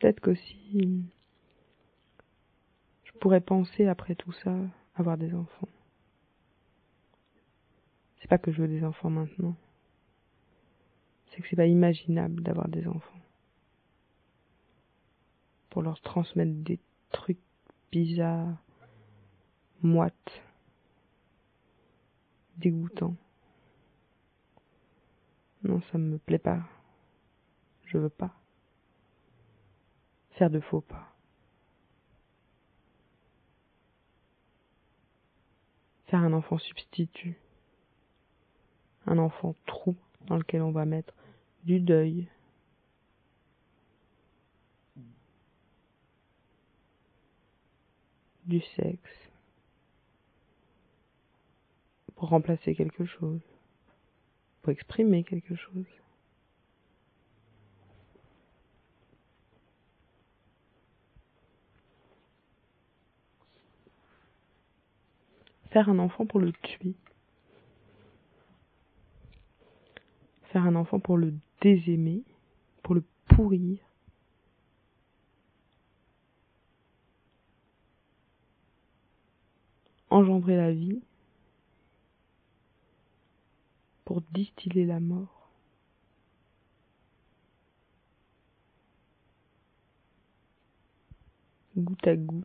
peut-être 0.00 0.20
qu'aussi 0.20 1.04
je 3.04 3.12
pourrais 3.20 3.40
penser 3.40 3.86
après 3.86 4.14
tout 4.14 4.32
ça 4.32 4.56
avoir 4.94 5.18
des 5.18 5.34
enfants. 5.34 5.68
C'est 8.18 8.28
pas 8.28 8.38
que 8.38 8.50
je 8.50 8.62
veux 8.62 8.68
des 8.68 8.84
enfants 8.84 9.10
maintenant. 9.10 9.54
C'est 11.26 11.42
que 11.42 11.48
c'est 11.48 11.56
pas 11.56 11.66
imaginable 11.66 12.42
d'avoir 12.42 12.68
des 12.68 12.86
enfants. 12.86 13.20
Pour 15.68 15.82
leur 15.82 16.00
transmettre 16.00 16.52
des 16.52 16.80
trucs 17.10 17.38
bizarres, 17.92 18.56
moites, 19.82 20.42
dégoûtants. 22.56 23.16
Non, 25.62 25.80
ça 25.92 25.98
me 25.98 26.18
plaît 26.18 26.38
pas. 26.38 26.62
Je 27.84 27.98
veux 27.98 28.08
pas. 28.08 28.34
Faire 30.40 30.48
de 30.48 30.60
faux 30.60 30.80
pas. 30.80 31.06
Faire 36.06 36.20
un 36.20 36.32
enfant 36.32 36.56
substitut. 36.56 37.36
Un 39.04 39.18
enfant 39.18 39.54
trou 39.66 39.94
dans 40.22 40.38
lequel 40.38 40.62
on 40.62 40.70
va 40.70 40.86
mettre 40.86 41.12
du 41.64 41.78
deuil, 41.78 42.26
du 48.46 48.62
sexe, 48.76 49.28
pour 52.16 52.30
remplacer 52.30 52.74
quelque 52.74 53.04
chose, 53.04 53.42
pour 54.62 54.72
exprimer 54.72 55.22
quelque 55.22 55.54
chose. 55.54 55.84
Faire 65.70 65.88
un 65.88 65.98
enfant 65.98 66.26
pour 66.26 66.40
le 66.40 66.52
tuer. 66.52 66.94
Faire 70.52 70.66
un 70.66 70.74
enfant 70.74 70.98
pour 70.98 71.16
le 71.16 71.32
désaimer, 71.60 72.22
pour 72.82 72.94
le 72.94 73.04
pourrir. 73.26 73.78
Engendrer 80.10 80.56
la 80.56 80.72
vie 80.72 81.00
pour 84.04 84.22
distiller 84.32 84.86
la 84.86 84.98
mort. 84.98 85.48
Goutte 91.76 92.08
à 92.08 92.16
goutte, 92.16 92.44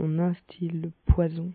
on 0.00 0.18
instille 0.18 0.68
le 0.68 0.90
poison. 1.06 1.52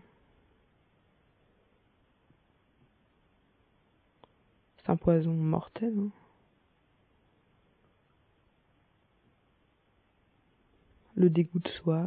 C'est 4.76 4.90
un 4.90 4.96
poison 4.96 5.32
mortel. 5.32 5.94
Hein. 5.98 6.10
Le 11.16 11.30
dégoût 11.30 11.58
de 11.58 11.68
soi, 11.68 12.04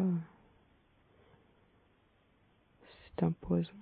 c'est 2.84 3.24
un 3.24 3.32
poison. 3.32 3.74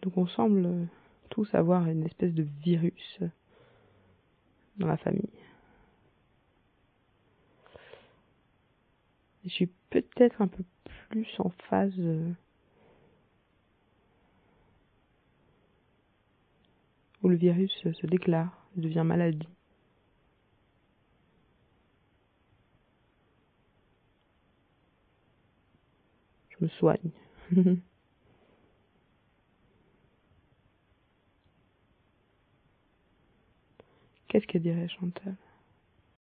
Donc 0.00 0.16
on 0.16 0.26
semble 0.26 0.88
tous 1.28 1.54
avoir 1.54 1.86
une 1.86 2.04
espèce 2.04 2.32
de 2.32 2.46
virus 2.64 3.20
dans 4.78 4.88
la 4.88 4.96
famille. 4.96 5.28
Je 9.44 9.48
suis 9.50 9.66
peut-être 9.90 10.40
un 10.40 10.48
peu 10.48 10.64
plus 11.10 11.26
en 11.38 11.50
phase 11.68 11.92
euh, 11.98 12.32
où 17.22 17.28
le 17.28 17.36
virus 17.36 17.72
se 17.82 18.06
déclare, 18.06 18.66
devient 18.76 19.02
maladie. 19.04 19.48
Je 26.50 26.64
me 26.64 26.68
soigne. 26.68 27.10
Qu'est-ce 34.28 34.46
que 34.46 34.58
dirait 34.58 34.88
Chantal? 34.88 35.36